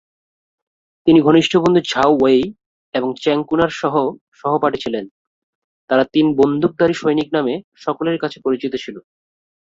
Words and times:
তিনি 1.07 1.19
ঘনিষ্ঠ 1.21 1.53
বন্ধু 1.57 1.81
ঝাও 1.85 2.11
ওয়েই 2.15 2.43
এবং 2.93 3.09
চেং 3.21 3.37
কুনার 3.47 3.71
সহ 3.79 3.95
সহপাঠী 4.39 4.77
ছিলেন; 4.83 5.05
তারা 5.89 6.03
"তিন 6.13 6.25
বন্দুকধারী 6.39 6.93
সৈনিক" 6.93 7.29
নামে 7.33 7.53
সকলের 7.83 8.17
কাছে 8.19 8.37
পরিচিত 8.45 8.73
ছিল। 8.75 8.95